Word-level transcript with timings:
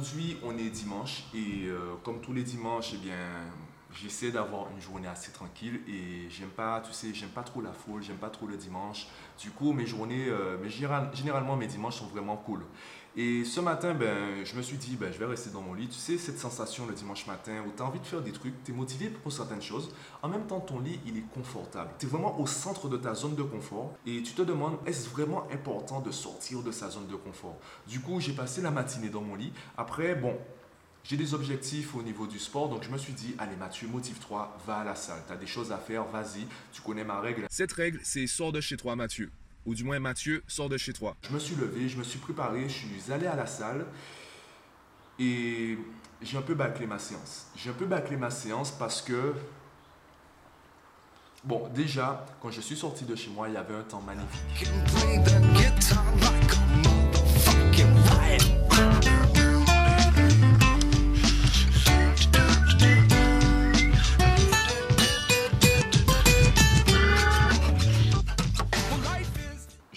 aujourd'hui, 0.00 0.38
on 0.42 0.56
est 0.56 0.70
dimanche 0.70 1.24
et 1.34 1.66
euh, 1.66 1.94
comme 2.02 2.20
tous 2.20 2.32
les 2.32 2.42
dimanches, 2.42 2.92
eh 2.94 2.96
bien, 2.96 3.14
j'essaie 3.94 4.30
d'avoir 4.30 4.70
une 4.70 4.80
journée 4.80 5.08
assez 5.08 5.32
tranquille 5.32 5.80
et 5.88 6.28
j'aime 6.30 6.48
pas, 6.48 6.80
tu 6.80 6.92
sais, 6.92 7.12
j'aime 7.14 7.30
pas 7.30 7.42
trop 7.42 7.60
la 7.60 7.72
foule, 7.72 8.02
j'aime 8.02 8.16
pas 8.16 8.30
trop 8.30 8.46
le 8.46 8.56
dimanche. 8.56 9.08
Du 9.38 9.50
coup, 9.50 9.72
mes 9.72 9.86
journées, 9.86 10.26
euh, 10.28 10.56
mais 10.62 10.68
généralement, 10.68 11.56
mes 11.56 11.66
dimanches 11.66 11.96
sont 11.96 12.06
vraiment 12.06 12.36
cool. 12.36 12.64
Et 13.16 13.44
ce 13.44 13.60
matin, 13.60 13.92
ben, 13.92 14.44
je 14.44 14.54
me 14.54 14.62
suis 14.62 14.76
dit, 14.76 14.96
ben, 14.96 15.12
je 15.12 15.18
vais 15.18 15.24
rester 15.24 15.50
dans 15.50 15.62
mon 15.62 15.74
lit. 15.74 15.88
Tu 15.88 15.98
sais, 15.98 16.16
cette 16.16 16.38
sensation 16.38 16.86
le 16.86 16.94
dimanche 16.94 17.26
matin 17.26 17.64
où 17.66 17.72
tu 17.76 17.82
as 17.82 17.86
envie 17.86 17.98
de 17.98 18.06
faire 18.06 18.20
des 18.20 18.30
trucs, 18.30 18.62
tu 18.62 18.70
es 18.70 18.74
motivé 18.74 19.08
pour 19.08 19.32
certaines 19.32 19.62
choses. 19.62 19.92
En 20.22 20.28
même 20.28 20.46
temps, 20.46 20.60
ton 20.60 20.78
lit, 20.78 21.00
il 21.06 21.16
est 21.16 21.28
confortable. 21.34 21.90
Tu 21.98 22.06
es 22.06 22.08
vraiment 22.08 22.38
au 22.38 22.46
centre 22.46 22.88
de 22.88 22.96
ta 22.96 23.14
zone 23.14 23.34
de 23.34 23.42
confort 23.42 23.94
et 24.06 24.22
tu 24.22 24.32
te 24.34 24.42
demandes, 24.42 24.78
est-ce 24.86 25.08
vraiment 25.08 25.48
important 25.52 26.00
de 26.00 26.12
sortir 26.12 26.62
de 26.62 26.70
sa 26.70 26.88
zone 26.88 27.08
de 27.08 27.16
confort? 27.16 27.58
Du 27.88 28.00
coup, 28.00 28.20
j'ai 28.20 28.32
passé 28.32 28.62
la 28.62 28.70
matinée 28.70 29.08
dans 29.08 29.22
mon 29.22 29.34
lit. 29.34 29.52
Après, 29.76 30.14
bon, 30.14 30.36
j'ai 31.04 31.16
des 31.16 31.34
objectifs 31.34 31.94
au 31.94 32.02
niveau 32.02 32.26
du 32.26 32.38
sport, 32.38 32.68
donc 32.68 32.84
je 32.84 32.90
me 32.90 32.98
suis 32.98 33.12
dit, 33.12 33.34
allez 33.38 33.56
Mathieu, 33.56 33.88
motive-toi, 33.88 34.56
va 34.66 34.78
à 34.78 34.84
la 34.84 34.94
salle. 34.94 35.22
Tu 35.26 35.32
as 35.32 35.36
des 35.36 35.46
choses 35.46 35.72
à 35.72 35.78
faire, 35.78 36.04
vas-y, 36.04 36.46
tu 36.72 36.82
connais 36.82 37.04
ma 37.04 37.20
règle. 37.20 37.46
Cette 37.50 37.72
règle, 37.72 38.00
c'est 38.02 38.26
sors 38.26 38.52
de 38.52 38.60
chez 38.60 38.76
toi, 38.76 38.96
Mathieu 38.96 39.30
ou 39.66 39.74
du 39.74 39.84
moins 39.84 39.98
Mathieu, 39.98 40.42
sors 40.46 40.68
de 40.68 40.76
chez 40.76 40.92
toi. 40.92 41.16
Je 41.22 41.32
me 41.32 41.38
suis 41.38 41.54
levé, 41.54 41.88
je 41.88 41.96
me 41.96 42.02
suis 42.02 42.18
préparé, 42.18 42.68
je 42.68 42.74
suis 42.74 43.12
allé 43.12 43.26
à 43.26 43.36
la 43.36 43.46
salle 43.46 43.86
et 45.18 45.78
j'ai 46.22 46.38
un 46.38 46.42
peu 46.42 46.54
bâclé 46.54 46.86
ma 46.86 46.98
séance. 46.98 47.46
J'ai 47.56 47.70
un 47.70 47.74
peu 47.74 47.86
bâclé 47.86 48.16
ma 48.16 48.30
séance 48.30 48.70
parce 48.70 49.02
que, 49.02 49.34
bon, 51.44 51.68
déjà, 51.74 52.26
quand 52.40 52.50
je 52.50 52.60
suis 52.60 52.76
sorti 52.76 53.04
de 53.04 53.14
chez 53.14 53.30
moi, 53.30 53.48
il 53.48 53.54
y 53.54 53.58
avait 53.58 53.74
un 53.74 53.82
temps 53.82 54.02
magnifique. 54.02 54.68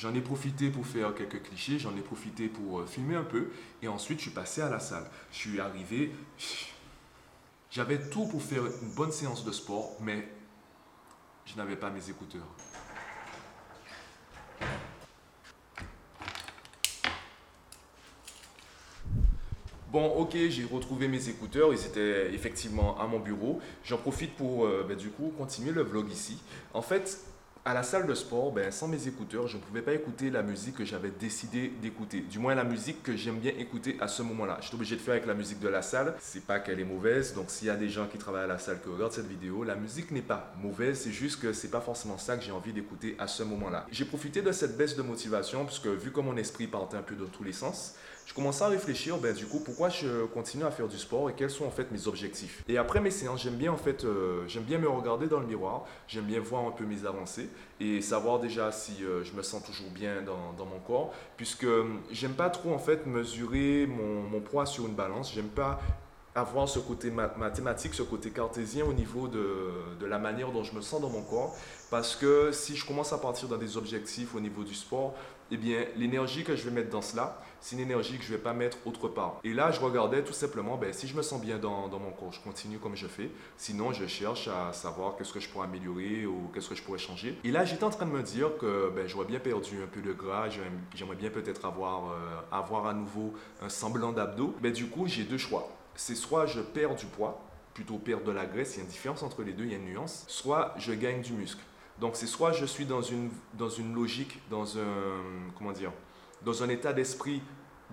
J'en 0.04 0.14
ai 0.14 0.20
profité 0.20 0.70
pour 0.70 0.86
faire 0.86 1.16
quelques 1.16 1.44
clichés, 1.44 1.80
j'en 1.80 1.96
ai 1.96 2.02
profité 2.02 2.50
pour 2.50 2.82
euh, 2.82 2.86
filmer 2.86 3.16
un 3.16 3.24
peu 3.24 3.52
et 3.82 3.88
ensuite 3.88 4.18
je 4.18 4.24
suis 4.24 4.32
passé 4.32 4.62
à 4.62 4.70
la 4.70 4.82
salle. 4.82 5.10
Je 5.32 5.38
suis 5.38 5.62
arrivé, 5.62 6.12
j'avais 7.72 8.10
tout 8.10 8.28
pour 8.28 8.42
faire 8.42 8.66
une 8.66 8.94
bonne 8.96 9.14
séance 9.14 9.46
de 9.46 9.54
sport, 9.54 9.96
mais 10.02 10.28
je 11.46 11.56
n'avais 11.56 11.78
pas 11.78 11.90
mes 11.90 12.10
écouteurs. 12.10 12.46
Bon, 19.90 20.08
ok, 20.18 20.36
j'ai 20.50 20.66
retrouvé 20.66 21.08
mes 21.08 21.30
écouteurs, 21.30 21.74
ils 21.74 21.86
étaient 21.86 22.34
effectivement 22.34 23.00
à 23.00 23.08
mon 23.08 23.20
bureau. 23.20 23.62
J'en 23.86 24.00
profite 24.00 24.36
pour, 24.36 24.66
euh, 24.66 24.84
ben, 24.86 24.98
du 24.98 25.12
coup, 25.12 25.32
continuer 25.38 25.72
le 25.72 25.84
vlog 25.84 26.12
ici. 26.12 26.42
En 26.74 26.82
fait, 26.82 27.22
à 27.66 27.74
la 27.74 27.84
salle 27.84 28.06
de 28.06 28.14
sport, 28.14 28.52
ben, 28.52 28.72
sans 28.72 28.90
mes 28.90 29.08
écouteurs, 29.08 29.48
je 29.48 29.56
ne 29.56 29.62
pouvais 29.62 29.82
pas 29.82 29.94
écouter 29.94 30.30
la 30.30 30.44
musique 30.44 30.76
que 30.76 30.86
j'avais 30.86 31.12
décidé 31.12 31.72
d'écouter. 31.82 32.20
Du 32.20 32.38
moins 32.38 32.56
la 32.56 32.66
musique 32.66 33.02
que 33.02 33.16
j'aime 33.16 33.38
bien 33.38 33.54
écouter 33.58 33.96
à 34.02 34.10
ce 34.10 34.22
moment-là. 34.22 34.58
Je 34.60 34.68
suis 34.68 34.76
obligé 34.76 34.98
de 34.98 35.02
faire 35.02 35.14
avec 35.14 35.26
la 35.26 35.34
musique 35.34 35.62
de 35.62 35.70
la 35.70 35.82
salle. 35.82 36.14
C'est 36.20 36.46
pas 36.46 36.60
qu'elle 36.60 36.82
est 36.82 36.86
mauvaise. 36.86 37.34
Donc 37.34 37.46
s'il 37.48 37.68
y 37.68 37.72
a 37.72 37.78
des 37.78 37.88
gens 37.88 38.08
qui 38.08 38.18
travaillent 38.18 38.44
à 38.44 38.48
la 38.48 38.60
salle 38.60 38.82
qui 38.82 38.90
regardent 38.90 39.14
cette 39.14 39.30
vidéo, 39.30 39.64
la 39.64 39.76
musique 39.76 40.12
n'est 40.12 40.22
pas 40.22 40.54
mauvaise. 40.62 41.00
C'est 41.00 41.14
juste 41.14 41.40
que 41.40 41.54
c'est 41.54 41.70
pas 41.70 41.80
forcément 41.80 42.18
ça 42.18 42.36
que 42.36 42.44
j'ai 42.44 42.52
envie 42.52 42.74
d'écouter 42.74 43.16
à 43.18 43.28
ce 43.28 43.44
moment-là. 43.44 43.88
J'ai 43.92 44.06
profité 44.06 44.42
de 44.42 44.52
cette 44.52 44.76
baisse 44.76 44.98
de 44.98 45.02
motivation 45.02 45.66
puisque 45.66 45.88
vu 45.88 46.12
que 46.12 46.20
mon 46.20 46.36
esprit 46.36 46.68
partait 46.68 46.98
un 46.98 47.02
peu 47.02 47.16
dans 47.16 47.28
tous 47.28 47.46
les 47.46 47.54
sens, 47.54 47.96
je 48.26 48.34
commençais 48.34 48.64
à 48.64 48.68
réfléchir, 48.68 49.18
ben, 49.18 49.34
du 49.34 49.46
coup, 49.46 49.60
pourquoi 49.60 49.90
je 49.90 50.26
continue 50.26 50.64
à 50.64 50.72
faire 50.72 50.88
du 50.88 50.98
sport 50.98 51.30
et 51.30 51.34
quels 51.34 51.50
sont 51.50 51.66
en 51.66 51.72
fait 51.72 51.92
mes 51.92 52.08
objectifs. 52.08 52.64
Et 52.68 52.78
après 52.78 53.00
mes 53.00 53.12
séances, 53.12 53.44
j'aime 53.44 53.56
bien 53.56 53.72
en 53.72 53.78
fait, 53.78 54.06
euh, 54.06 54.44
j'aime 54.48 54.64
bien 54.64 54.78
me 54.78 54.88
regarder 54.88 55.28
dans 55.28 55.40
le 55.40 55.46
miroir, 55.46 55.86
j'aime 56.08 56.26
bien 56.26 56.40
voir 56.40 56.66
un 56.66 56.72
peu 56.72 56.86
mes 56.86 57.06
avancées 57.06 57.50
et 57.80 58.02
savoir 58.02 58.40
déjà 58.40 58.72
si 58.72 59.04
euh, 59.04 59.24
je 59.24 59.34
me 59.34 59.42
sens 59.42 59.64
toujours 59.64 59.90
bien 59.90 60.22
dans, 60.22 60.66
mon 60.66 60.80
corps, 60.80 61.14
puisque 61.38 61.66
euh, 61.66 61.86
j'aime 62.12 62.34
pas 62.34 62.50
trop 62.50 62.74
en 62.74 62.80
fait 62.80 63.06
mesurer 63.06 63.88
mon, 63.88 64.22
mon 64.22 64.40
poids 64.40 64.66
sur 64.66 64.86
une 64.88 64.96
balance, 64.96 65.34
j'aime 65.34 65.50
pas 65.50 65.80
avoir 66.36 66.68
ce 66.68 66.80
côté 66.80 67.12
mathématique, 67.12 67.94
ce 67.94 68.04
côté 68.04 68.32
cartésien 68.32 68.86
au 68.86 68.94
niveau 68.94 69.28
de, 69.28 69.72
de, 70.00 70.06
la 70.06 70.18
manière 70.18 70.52
dont 70.52 70.64
je 70.64 70.74
me 70.76 70.82
sens 70.82 71.00
dans 71.00 71.10
mon 71.10 71.22
corps. 71.22 71.56
Parce 71.92 72.16
que 72.16 72.52
si 72.52 72.76
je 72.76 72.86
commence 72.86 73.14
à 73.14 73.20
partir 73.20 73.48
dans 73.48 73.58
des 73.58 73.78
objectifs 73.78 74.34
au 74.34 74.40
niveau 74.40 74.64
du 74.64 74.74
sport, 74.74 75.14
eh 75.52 75.58
bien, 75.58 75.86
l'énergie 75.96 76.44
que 76.44 76.56
je 76.56 76.64
vais 76.64 76.72
mettre 76.72 76.90
dans 76.90 77.04
cela, 77.04 77.40
c'est 77.62 77.76
une 77.76 77.82
énergie 77.82 78.18
que 78.18 78.24
je 78.24 78.32
ne 78.32 78.38
vais 78.38 78.44
pas 78.44 78.54
mettre 78.54 78.78
autre 78.86 79.08
part. 79.08 79.40
Et 79.44 79.54
là, 79.54 79.70
je 79.72 79.80
regardais 79.80 80.24
tout 80.24 80.34
simplement, 80.34 80.78
ben, 80.78 80.92
si 80.92 81.08
je 81.08 81.16
me 81.16 81.22
sens 81.22 81.40
bien 81.40 81.60
dans, 81.60 81.88
dans, 81.88 82.00
mon 82.00 82.12
corps, 82.12 82.34
je 82.34 82.40
continue 82.40 82.80
comme 82.80 82.96
je 82.96 83.06
fais. 83.06 83.30
Sinon, 83.56 83.94
je 83.94 84.08
cherche 84.08 84.48
à 84.48 84.74
savoir 84.74 85.16
qu'est-ce 85.16 85.32
que 85.32 85.40
je 85.40 85.48
pourrais 85.50 85.68
améliorer 85.68 86.26
ou 86.26 86.50
qu'est-ce 86.54 86.70
que 86.70 86.76
je 86.76 86.82
pourrais 86.82 86.98
changer. 86.98 87.38
Et 87.44 87.52
là, 87.52 87.66
j'étais 87.66 87.84
en 87.84 87.92
train 87.92 88.06
de 88.06 88.12
me 88.12 88.24
dire 88.24 88.58
que 88.58 88.92
ben, 88.96 89.08
j'aurais 89.08 89.26
bien 89.26 89.40
perdu 89.40 89.84
un 89.84 89.88
peu 89.88 90.02
de 90.02 90.14
gras, 90.14 90.50
j'aimerais 90.96 91.16
bien 91.16 91.30
peut-être 91.30 91.66
avoir, 91.66 92.12
euh, 92.12 92.42
avoir 92.52 92.88
à 92.88 92.94
nouveau 92.94 93.34
un 93.62 93.70
semblant 93.70 94.12
d'abdos. 94.12 94.56
Mais 94.64 94.70
ben, 94.70 94.74
du 94.74 94.88
coup, 94.88 95.06
j'ai 95.08 95.24
deux 95.24 95.38
choix 95.38 95.70
c'est 95.96 96.16
soit 96.16 96.46
je 96.46 96.62
perds 96.62 96.96
du 96.96 97.06
poids, 97.06 97.42
plutôt 97.74 97.98
perdre 97.98 98.26
de 98.26 98.32
la 98.32 98.46
graisse, 98.46 98.76
il 98.76 98.78
y 98.78 98.82
a 98.82 98.84
une 98.84 98.90
différence 98.90 99.24
entre 99.24 99.42
les 99.44 99.54
deux, 99.54 99.66
il 99.66 99.72
y 99.72 99.76
a 99.76 99.78
une 99.78 99.86
nuance, 99.86 100.26
soit 100.28 100.74
je 100.78 100.94
gagne 100.94 101.22
du 101.22 101.34
muscle. 101.34 101.62
Donc 102.00 102.16
c'est 102.16 102.28
soit 102.28 102.52
je 102.52 102.66
suis 102.66 102.86
dans 102.86 103.02
une, 103.02 103.30
dans 103.54 103.70
une 103.70 103.94
logique, 103.94 104.42
dans 104.50 104.78
un, 104.78 105.52
comment 105.58 105.72
dire, 105.72 105.92
dans 106.44 106.64
un 106.64 106.70
état 106.70 106.94
d'esprit 106.94 107.42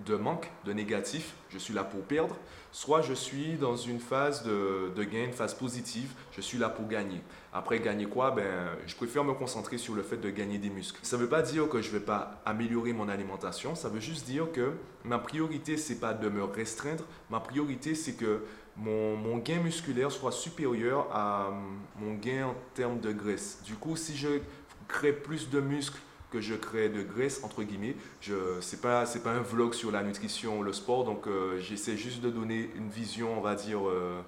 de 0.05 0.15
manque, 0.15 0.49
de 0.65 0.73
négatif, 0.73 1.33
je 1.49 1.57
suis 1.57 1.73
là 1.73 1.83
pour 1.83 2.01
perdre, 2.01 2.35
soit 2.71 3.01
je 3.01 3.13
suis 3.13 3.53
dans 3.53 3.75
une 3.75 3.99
phase 3.99 4.43
de, 4.43 5.03
gain, 5.03 5.25
une 5.25 5.33
phase 5.33 5.53
positive, 5.53 6.13
je 6.31 6.41
suis 6.41 6.57
là 6.57 6.69
pour 6.69 6.87
gagner. 6.87 7.21
Après, 7.53 7.79
gagner 7.79 8.05
quoi? 8.05 8.31
Ben, 8.31 8.69
Je 8.87 8.95
préfère 8.95 9.23
me 9.23 9.33
concentrer 9.33 9.77
sur 9.77 9.93
le 9.93 10.03
fait 10.03 10.17
de 10.17 10.29
gagner 10.29 10.57
des 10.57 10.69
muscles. 10.69 10.99
Ça 11.03 11.17
ne 11.17 11.23
veut 11.23 11.29
pas 11.29 11.41
dire 11.41 11.67
que 11.67 11.81
je 11.81 11.87
ne 11.87 11.93
vais 11.93 12.05
pas 12.05 12.41
améliorer 12.45 12.93
mon 12.93 13.09
alimentation, 13.09 13.75
ça 13.75 13.89
veut 13.89 13.99
juste 13.99 14.25
dire 14.25 14.51
que 14.51 14.73
ma 15.03 15.19
priorité, 15.19 15.77
c'est 15.77 15.99
pas 15.99 16.13
de 16.13 16.29
me 16.29 16.43
restreindre, 16.43 17.03
ma 17.29 17.39
priorité, 17.39 17.95
c'est 17.95 18.13
que 18.13 18.43
mon, 18.77 19.37
gain 19.37 19.61
musculaire 19.61 20.11
soit 20.11 20.31
supérieur 20.31 21.07
à 21.11 21.51
mon 21.99 22.13
gain 22.15 22.47
en 22.47 22.55
termes 22.73 22.99
de 22.99 23.11
graisse. 23.11 23.61
Du 23.65 23.75
coup, 23.75 23.95
si 23.95 24.15
je 24.15 24.39
crée 24.87 25.13
plus 25.13 25.49
de 25.49 25.59
muscles, 25.59 25.99
que 26.31 26.41
je 26.41 26.55
crée 26.55 26.89
de 26.89 27.03
graisse, 27.03 27.43
entre 27.43 27.61
guillemets. 27.63 27.95
Ce 28.21 28.31
n'est 28.31 28.81
pas, 28.81 29.05
pas 29.05 29.31
un 29.31 29.41
vlog 29.41 29.73
sur 29.73 29.91
la 29.91 30.01
nutrition 30.01 30.59
ou 30.59 30.63
le 30.63 30.73
sport, 30.73 31.03
donc 31.03 31.27
euh, 31.27 31.59
j'essaie 31.59 31.97
juste 31.97 32.21
de 32.21 32.29
donner 32.29 32.71
une 32.75 32.89
vision, 32.89 33.37
on 33.37 33.41
va 33.41 33.55
dire, 33.55 33.87
euh, 33.87 34.21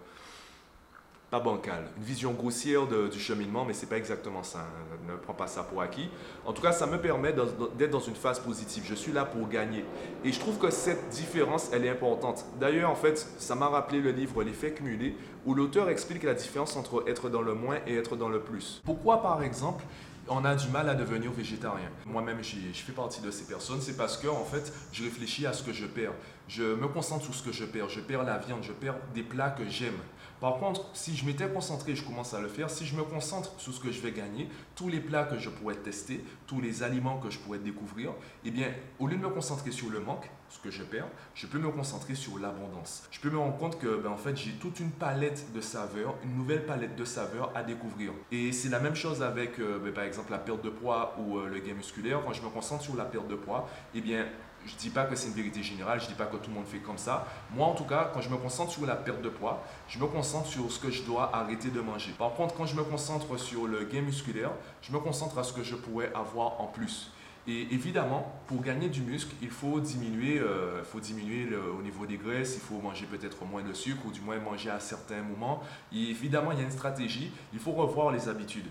pas 1.31 1.39
bancale, 1.39 1.85
une 1.97 2.03
vision 2.03 2.33
grossière 2.33 2.85
du 2.85 3.19
cheminement, 3.19 3.65
mais 3.65 3.73
ce 3.73 3.81
n'est 3.81 3.89
pas 3.89 3.97
exactement 3.97 4.43
ça. 4.43 4.59
Hein. 4.59 4.97
Ne 5.09 5.15
prends 5.15 5.33
pas 5.33 5.47
ça 5.47 5.63
pour 5.63 5.81
acquis. 5.81 6.09
En 6.45 6.53
tout 6.53 6.61
cas, 6.61 6.73
ça 6.73 6.85
me 6.85 6.99
permet 6.99 7.33
d'être 7.33 7.89
dans 7.89 7.99
une 7.99 8.15
phase 8.15 8.39
positive. 8.39 8.83
Je 8.85 8.93
suis 8.93 9.11
là 9.11 9.25
pour 9.25 9.49
gagner. 9.49 9.83
Et 10.23 10.31
je 10.31 10.39
trouve 10.39 10.59
que 10.59 10.69
cette 10.69 11.09
différence, 11.09 11.71
elle 11.73 11.85
est 11.85 11.89
importante. 11.89 12.45
D'ailleurs, 12.59 12.91
en 12.91 12.95
fait, 12.95 13.17
ça 13.39 13.55
m'a 13.55 13.67
rappelé 13.67 13.99
le 13.99 14.11
livre 14.11 14.43
L'effet 14.43 14.73
cumulé, 14.73 15.15
où 15.45 15.55
l'auteur 15.55 15.89
explique 15.89 16.21
la 16.21 16.35
différence 16.35 16.75
entre 16.75 17.03
être 17.07 17.29
dans 17.29 17.41
le 17.41 17.55
moins 17.55 17.77
et 17.87 17.95
être 17.95 18.15
dans 18.15 18.29
le 18.29 18.41
plus. 18.41 18.81
Pourquoi, 18.85 19.23
par 19.23 19.41
exemple, 19.41 19.83
on 20.27 20.45
a 20.45 20.55
du 20.55 20.67
mal 20.69 20.89
à 20.89 20.95
devenir 20.95 21.31
végétarien. 21.31 21.89
Moi-même, 22.05 22.43
je 22.43 22.55
fais 22.73 22.91
partie 22.91 23.21
de 23.21 23.31
ces 23.31 23.43
personnes. 23.43 23.81
C'est 23.81 23.97
parce 23.97 24.17
que, 24.17 24.27
en 24.27 24.45
fait, 24.45 24.73
je 24.91 25.03
réfléchis 25.03 25.45
à 25.45 25.53
ce 25.53 25.63
que 25.63 25.73
je 25.73 25.85
perds. 25.85 26.13
Je 26.47 26.63
me 26.63 26.87
concentre 26.87 27.25
sur 27.25 27.33
ce 27.33 27.43
que 27.43 27.51
je 27.51 27.65
perds. 27.65 27.89
Je 27.89 27.99
perds 27.99 28.23
la 28.23 28.37
viande, 28.37 28.63
je 28.63 28.71
perds 28.71 28.95
des 29.13 29.23
plats 29.23 29.51
que 29.51 29.67
j'aime. 29.67 29.97
Par 30.43 30.57
contre, 30.57 30.89
si 30.91 31.15
je 31.15 31.25
m'étais 31.25 31.47
concentré, 31.47 31.95
je 31.95 32.03
commence 32.03 32.33
à 32.33 32.41
le 32.41 32.49
faire, 32.49 32.69
si 32.69 32.85
je 32.85 32.97
me 32.97 33.03
concentre 33.03 33.53
sur 33.57 33.73
ce 33.73 33.79
que 33.79 33.93
je 33.93 34.01
vais 34.01 34.11
gagner, 34.11 34.49
tous 34.75 34.89
les 34.89 34.99
plats 34.99 35.23
que 35.23 35.39
je 35.39 35.49
pourrais 35.49 35.75
tester, 35.75 36.21
tous 36.47 36.59
les 36.59 36.83
aliments 36.83 37.17
que 37.17 37.29
je 37.29 37.39
pourrais 37.39 37.59
découvrir, 37.59 38.11
eh 38.43 38.51
bien, 38.51 38.67
au 38.99 39.07
lieu 39.07 39.15
de 39.15 39.21
me 39.21 39.29
concentrer 39.29 39.71
sur 39.71 39.89
le 39.89 40.01
manque, 40.01 40.29
ce 40.49 40.59
que 40.59 40.69
je 40.69 40.83
perds, 40.83 41.07
je 41.33 41.47
peux 41.47 41.59
me 41.59 41.69
concentrer 41.69 42.15
sur 42.15 42.39
l'abondance. 42.39 43.07
Je 43.09 43.21
peux 43.21 43.29
me 43.29 43.37
rendre 43.37 43.55
compte 43.55 43.79
que, 43.79 43.95
ben, 43.95 44.09
en 44.09 44.17
fait, 44.17 44.35
j'ai 44.35 44.51
toute 44.51 44.81
une 44.81 44.91
palette 44.91 45.53
de 45.53 45.61
saveurs, 45.61 46.15
une 46.25 46.35
nouvelle 46.35 46.65
palette 46.65 46.97
de 46.97 47.05
saveurs 47.05 47.49
à 47.55 47.63
découvrir. 47.63 48.11
Et 48.29 48.51
c'est 48.51 48.67
la 48.67 48.81
même 48.81 48.95
chose 48.95 49.23
avec, 49.23 49.59
euh, 49.59 49.79
ben, 49.79 49.93
par 49.93 50.03
exemple, 50.03 50.33
la 50.33 50.39
perte 50.39 50.61
de 50.61 50.69
poids 50.69 51.15
ou 51.19 51.37
euh, 51.37 51.47
le 51.47 51.59
gain 51.59 51.73
musculaire. 51.73 52.21
Quand 52.21 52.33
je 52.33 52.41
me 52.41 52.49
concentre 52.49 52.83
sur 52.83 52.97
la 52.97 53.05
perte 53.05 53.29
de 53.29 53.35
poids, 53.35 53.69
eh 53.95 54.01
bien, 54.01 54.25
je 54.65 54.73
ne 54.73 54.79
dis 54.79 54.89
pas 54.89 55.05
que 55.05 55.15
c'est 55.15 55.27
une 55.27 55.33
vérité 55.33 55.61
générale, 55.63 55.99
je 55.99 56.05
ne 56.05 56.09
dis 56.11 56.15
pas 56.15 56.25
que 56.25 56.37
tout 56.37 56.49
le 56.49 56.55
monde 56.55 56.65
fait 56.65 56.79
comme 56.79 56.97
ça. 56.97 57.27
Moi, 57.53 57.67
en 57.67 57.73
tout 57.73 57.83
cas, 57.83 58.11
quand 58.13 58.21
je 58.21 58.29
me 58.29 58.37
concentre 58.37 58.71
sur 58.71 58.85
la 58.85 58.95
perte 58.95 59.21
de 59.21 59.29
poids, 59.29 59.63
je 59.87 59.99
me 59.99 60.07
concentre 60.07 60.47
sur 60.47 60.71
ce 60.71 60.79
que 60.79 60.89
je 60.89 61.03
dois 61.03 61.35
arrêter 61.35 61.69
de 61.69 61.81
manger. 61.81 62.11
Par 62.17 62.33
contre, 62.33 62.55
quand 62.55 62.65
je 62.65 62.75
me 62.75 62.83
concentre 62.83 63.37
sur 63.37 63.67
le 63.67 63.83
gain 63.85 64.01
musculaire, 64.01 64.51
je 64.81 64.91
me 64.91 64.99
concentre 64.99 65.37
à 65.37 65.43
ce 65.43 65.53
que 65.53 65.63
je 65.63 65.75
pourrais 65.75 66.11
avoir 66.13 66.61
en 66.61 66.67
plus. 66.67 67.11
Et 67.45 67.73
évidemment, 67.73 68.31
pour 68.47 68.61
gagner 68.61 68.87
du 68.87 69.01
muscle, 69.01 69.35
il 69.41 69.49
faut 69.49 69.81
diminuer, 69.81 70.39
euh, 70.39 70.81
faut 70.85 71.01
diminuer 71.01 71.49
au 71.77 71.81
niveau 71.81 72.05
des 72.05 72.15
graisses, 72.15 72.55
il 72.55 72.61
faut 72.61 72.79
manger 72.79 73.05
peut-être 73.05 73.43
moins 73.43 73.63
de 73.63 73.73
sucre 73.73 74.05
ou 74.05 74.11
du 74.11 74.21
moins 74.21 74.39
manger 74.39 74.69
à 74.69 74.79
certains 74.79 75.21
moments. 75.21 75.61
Et 75.91 76.09
évidemment, 76.09 76.53
il 76.53 76.59
y 76.59 76.61
a 76.61 76.63
une 76.63 76.71
stratégie, 76.71 77.31
il 77.51 77.59
faut 77.59 77.73
revoir 77.73 78.11
les 78.11 78.29
habitudes. 78.29 78.67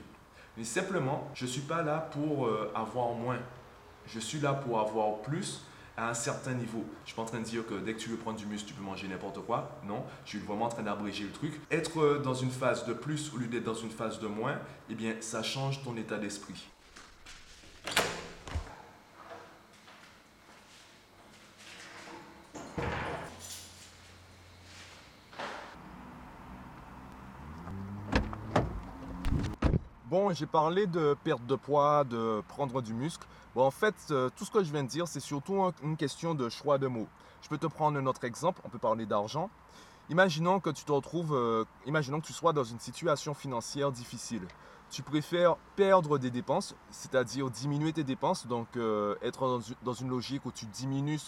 Mais 0.57 0.65
simplement, 0.65 1.29
je 1.35 1.45
ne 1.45 1.51
suis 1.51 1.63
pas 1.63 1.83
là 1.83 2.09
pour 2.13 2.47
euh, 2.47 2.73
avoir 2.75 3.13
moins. 3.13 3.39
Je 4.07 4.19
suis 4.19 4.41
là 4.41 4.55
pour 4.55 4.81
avoir 4.81 5.19
plus 5.19 5.63
à 5.97 6.11
un 6.11 6.15
certain 6.15 6.55
niveau. 6.55 6.85
Je 7.05 7.11
suis 7.11 7.17
pas 7.17 7.23
en 7.23 7.27
train 7.27 7.41
de 7.41 7.45
dire 7.45 7.67
que 7.67 7.75
dès 7.75 7.95
que 7.95 7.99
tu 7.99 8.09
veux 8.09 8.17
prendre 8.17 8.39
du 8.39 8.47
muscle, 8.47 8.69
tu 8.69 8.75
peux 8.75 8.83
manger 8.83 9.09
n'importe 9.09 9.41
quoi. 9.45 9.79
Non, 9.87 10.05
je 10.25 10.31
suis 10.31 10.39
vraiment 10.39 10.67
en 10.67 10.71
train 10.71 10.83
d'abréger 10.83 11.25
le 11.25 11.33
truc. 11.33 11.61
Être 11.71 12.01
euh, 12.01 12.19
dans 12.19 12.35
une 12.35 12.51
phase 12.51 12.87
de 12.87 12.93
plus 12.93 13.33
au 13.35 13.39
lieu 13.39 13.47
d'être 13.47 13.65
dans 13.65 13.75
une 13.75 13.91
phase 13.91 14.21
de 14.21 14.27
moins, 14.27 14.59
eh 14.91 14.95
bien, 14.95 15.15
ça 15.21 15.43
change 15.43 15.83
ton 15.83 15.97
état 15.97 16.19
d'esprit. 16.19 16.69
Bon, 30.13 30.31
j'ai 30.35 30.45
parlé 30.45 30.87
de 30.87 31.17
perte 31.25 31.47
de 31.47 31.55
poids, 31.55 32.05
de 32.05 32.43
prendre 32.47 32.83
du 32.83 32.93
muscle. 32.93 33.27
En 33.57 33.71
fait, 33.71 33.95
euh, 34.11 34.29
tout 34.37 34.45
ce 34.45 34.51
que 34.51 34.63
je 34.63 34.71
viens 34.71 34.83
de 34.83 34.89
dire, 34.89 35.09
c'est 35.09 35.21
surtout 35.21 35.73
une 35.83 35.97
question 35.97 36.35
de 36.35 36.51
choix 36.51 36.77
de 36.77 36.87
mots. 36.87 37.09
Je 37.41 37.49
peux 37.49 37.57
te 37.57 37.67
prendre 37.67 37.99
un 37.99 38.05
autre 38.05 38.23
exemple, 38.25 38.61
on 38.63 38.69
peut 38.69 38.79
parler 38.79 39.07
d'argent. 39.07 39.49
Imaginons 40.11 40.61
que 40.61 40.69
tu 40.69 40.85
te 40.85 40.93
retrouves, 40.93 41.35
euh, 41.35 41.65
imaginons 41.87 42.21
que 42.21 42.27
tu 42.27 42.35
sois 42.35 42.53
dans 42.53 42.63
une 42.63 42.79
situation 42.79 43.33
financière 43.33 43.91
difficile. 43.91 44.47
Tu 44.91 45.03
préfères 45.03 45.57
perdre 45.77 46.19
des 46.19 46.31
dépenses, 46.31 46.75
c'est-à-dire 46.91 47.49
diminuer 47.49 47.95
tes 47.95 48.05
dépenses, 48.05 48.47
donc 48.47 48.69
euh, 48.77 49.15
être 49.23 49.63
dans 49.83 49.95
une, 49.95 50.11
logique 50.11 50.45
où 50.45 50.53
tu 50.53 50.67
diminues 50.67 51.19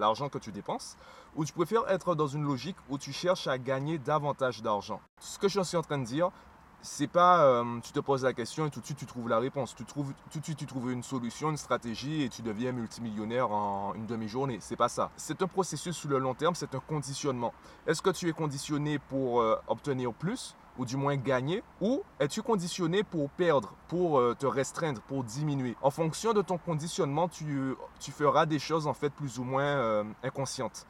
l'argent 0.00 0.28
que 0.28 0.38
tu 0.38 0.50
dépenses, 0.50 0.96
ou 1.36 1.44
tu 1.44 1.52
préfères 1.52 1.88
être 1.88 2.16
dans 2.16 2.26
une 2.26 2.42
logique 2.42 2.76
où 2.88 2.98
tu 2.98 3.12
cherches 3.12 3.46
à 3.46 3.56
gagner 3.56 3.98
davantage 3.98 4.62
d'argent. 4.62 5.00
Ce 5.20 5.38
que 5.38 5.46
je 5.46 5.60
suis 5.60 5.76
en 5.76 5.82
train 5.82 5.98
de 5.98 6.04
dire, 6.04 6.32
c'est 6.82 7.06
pas 7.06 7.44
euh, 7.44 7.80
tu 7.82 7.92
te 7.92 8.00
poses 8.00 8.24
la 8.24 8.32
question 8.32 8.66
et 8.66 8.70
tout 8.70 8.80
de 8.80 8.86
suite 8.86 8.98
tu 8.98 9.06
trouves 9.06 9.28
la 9.28 9.38
réponse. 9.38 9.74
Tu 9.74 9.84
trouves, 9.84 10.12
tout 10.30 10.38
de 10.38 10.44
suite 10.44 10.58
tu 10.58 10.66
trouves 10.66 10.90
une 10.92 11.02
solution, 11.02 11.50
une 11.50 11.56
stratégie 11.56 12.22
et 12.22 12.28
tu 12.28 12.42
deviens 12.42 12.72
multimillionnaire 12.72 13.50
en 13.50 13.94
une 13.94 14.06
demi-journée. 14.06 14.58
C'est 14.60 14.76
pas 14.76 14.88
ça. 14.88 15.10
C'est 15.16 15.42
un 15.42 15.46
processus 15.46 15.96
sur 15.96 16.08
le 16.08 16.18
long 16.18 16.34
terme, 16.34 16.54
c'est 16.54 16.74
un 16.74 16.80
conditionnement. 16.80 17.52
Est-ce 17.86 18.02
que 18.02 18.10
tu 18.10 18.28
es 18.28 18.32
conditionné 18.32 18.98
pour 18.98 19.40
euh, 19.40 19.56
obtenir 19.68 20.12
plus 20.12 20.56
ou 20.78 20.84
du 20.84 20.96
moins 20.96 21.16
gagner? 21.16 21.62
Ou 21.80 22.02
es-tu 22.18 22.42
conditionné 22.42 23.02
pour 23.02 23.28
perdre, 23.30 23.74
pour 23.88 24.18
euh, 24.18 24.34
te 24.38 24.46
restreindre, 24.46 25.00
pour 25.02 25.24
diminuer? 25.24 25.76
En 25.82 25.90
fonction 25.90 26.32
de 26.32 26.42
ton 26.42 26.58
conditionnement, 26.58 27.28
tu, 27.28 27.74
tu 27.98 28.12
feras 28.12 28.46
des 28.46 28.58
choses 28.58 28.86
en 28.86 28.94
fait 28.94 29.10
plus 29.10 29.38
ou 29.38 29.44
moins 29.44 30.04
inconscientes. 30.22 30.86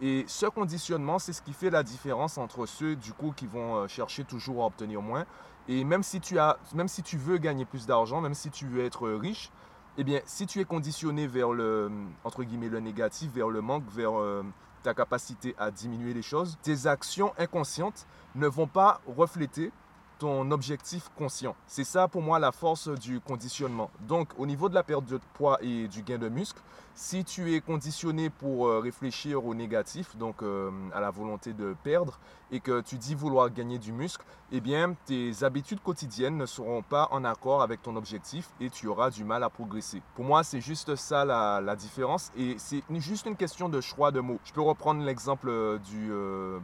Et 0.00 0.24
ce 0.26 0.46
conditionnement, 0.46 1.18
c'est 1.18 1.32
ce 1.32 1.42
qui 1.42 1.52
fait 1.52 1.70
la 1.70 1.82
différence 1.82 2.36
entre 2.38 2.66
ceux 2.66 2.96
du 2.96 3.12
coup 3.12 3.32
qui 3.34 3.46
vont 3.46 3.76
euh, 3.76 3.88
chercher 3.88 4.24
toujours 4.24 4.64
à 4.64 4.66
obtenir 4.66 5.00
moins. 5.00 5.24
Et 5.68 5.84
même 5.84 6.02
si 6.02 6.20
tu, 6.20 6.38
as, 6.38 6.58
même 6.74 6.88
si 6.88 7.02
tu 7.02 7.16
veux 7.16 7.38
gagner 7.38 7.64
plus 7.64 7.86
d'argent, 7.86 8.20
même 8.20 8.34
si 8.34 8.50
tu 8.50 8.66
veux 8.66 8.84
être 8.84 9.08
riche, 9.08 9.50
eh 9.96 10.04
bien, 10.04 10.20
si 10.26 10.46
tu 10.46 10.60
es 10.60 10.64
conditionné 10.64 11.26
vers 11.26 11.52
le, 11.52 11.90
entre 12.24 12.42
guillemets, 12.42 12.68
le 12.68 12.80
négatif, 12.80 13.30
vers 13.32 13.48
le 13.48 13.60
manque, 13.60 13.84
vers 13.88 14.18
euh, 14.18 14.42
ta 14.82 14.92
capacité 14.92 15.54
à 15.56 15.70
diminuer 15.70 16.12
les 16.12 16.22
choses, 16.22 16.58
tes 16.62 16.86
actions 16.86 17.32
inconscientes 17.38 18.06
ne 18.34 18.48
vont 18.48 18.66
pas 18.66 19.00
refléter 19.06 19.70
ton 20.18 20.50
objectif 20.50 21.10
conscient. 21.16 21.56
C'est 21.66 21.84
ça 21.84 22.08
pour 22.08 22.22
moi 22.22 22.38
la 22.38 22.52
force 22.52 22.88
du 22.88 23.20
conditionnement. 23.20 23.90
Donc 24.00 24.28
au 24.38 24.46
niveau 24.46 24.68
de 24.68 24.74
la 24.74 24.82
perte 24.82 25.06
de 25.06 25.18
poids 25.34 25.58
et 25.62 25.88
du 25.88 26.02
gain 26.02 26.18
de 26.18 26.28
muscle, 26.28 26.60
si 26.94 27.24
tu 27.24 27.54
es 27.54 27.60
conditionné 27.60 28.30
pour 28.30 28.68
euh, 28.68 28.78
réfléchir 28.78 29.44
au 29.44 29.54
négatif, 29.54 30.16
donc 30.16 30.42
euh, 30.42 30.70
à 30.92 31.00
la 31.00 31.10
volonté 31.10 31.52
de 31.52 31.74
perdre, 31.82 32.20
et 32.52 32.60
que 32.60 32.80
tu 32.82 32.98
dis 32.98 33.16
vouloir 33.16 33.50
gagner 33.50 33.78
du 33.78 33.92
muscle, 33.92 34.24
eh 34.52 34.60
bien 34.60 34.94
tes 35.06 35.42
habitudes 35.42 35.80
quotidiennes 35.80 36.36
ne 36.36 36.46
seront 36.46 36.82
pas 36.82 37.08
en 37.10 37.24
accord 37.24 37.62
avec 37.62 37.82
ton 37.82 37.96
objectif 37.96 38.50
et 38.60 38.70
tu 38.70 38.86
auras 38.86 39.10
du 39.10 39.24
mal 39.24 39.42
à 39.42 39.50
progresser. 39.50 40.02
Pour 40.14 40.24
moi, 40.24 40.44
c'est 40.44 40.60
juste 40.60 40.94
ça 40.94 41.24
la, 41.24 41.74
différence 41.74 42.30
et 42.36 42.54
c'est 42.58 42.84
juste 43.00 43.26
une 43.26 43.34
question 43.34 43.68
de 43.68 43.80
choix 43.80 44.12
de 44.12 44.20
mots. 44.20 44.38
Je 44.44 44.52
peux 44.52 44.60
reprendre 44.60 45.02
l'exemple 45.02 45.48
euh, 45.48 45.78
du, 45.78 46.12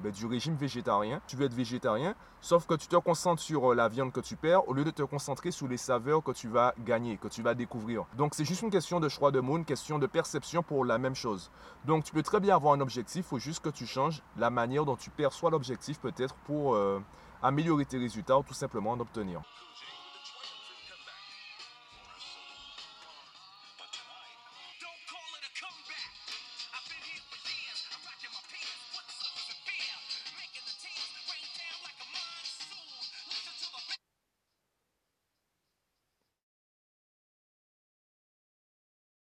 ben, 0.01 0.13
du 0.13 0.27
régime 0.27 0.55
végétarien. 0.55 1.21
Tu 1.27 1.35
veux 1.35 1.47
être 1.47 1.55
végétarien, 1.55 2.15
sauf 2.41 2.67
que 2.67 2.75
tu 2.75 2.87
te 2.87 2.97
concentres 2.97 3.40
sur 3.41 3.75
la 3.75 3.89
viande 3.89 4.13
que 4.13 4.21
tu 4.21 4.37
perds 4.37 4.69
au 4.69 4.73
lieu 4.73 4.85
de 4.85 4.91
te 4.91 5.03
concentrer 5.03 5.51
sur 5.51 5.67
les 5.67 5.77
saveurs 5.77 6.23
que 6.23 6.33
tu 6.33 6.49
vas 6.49 6.75
gagner, 6.85 7.17
que 7.17 7.29
tu 7.29 7.43
vas 7.43 7.55
découvrir. 7.55 8.05
Donc 8.17 8.35
c'est 8.35 8.45
juste 8.45 8.63
une 8.63 8.71
question 8.71 9.01
de 9.01 9.09
choix 9.09 9.31
de 9.31 9.41
mots, 9.41 9.57
une 9.57 9.65
question 9.65 9.99
de 9.99 10.07
perception 10.07 10.63
pour 10.63 10.85
la 10.85 10.99
même 10.99 11.15
chose. 11.15 11.51
Donc 11.87 12.05
tu 12.05 12.13
peux 12.13 12.23
très 12.23 12.41
bien 12.41 12.55
avoir 12.55 12.75
un 12.75 12.81
objectif, 12.81 13.25
il 13.27 13.29
faut 13.29 13.39
juste 13.39 13.63
que 13.65 13.71
tu 13.71 13.87
changes 13.87 14.23
la 14.37 14.51
manière 14.51 14.85
dont 14.85 14.97
tu 14.97 15.11
perçois 15.11 15.51
l'objectif 15.51 15.99
peut-être 15.99 16.35
pour 16.45 16.75
euh, 16.75 17.01
améliorer 17.43 17.87
tes 17.87 17.99
résultats 17.99 18.39
ou 18.39 18.43
tout 18.43 18.55
simplement 18.55 18.93
en 18.93 19.01
obtenir. 19.01 19.41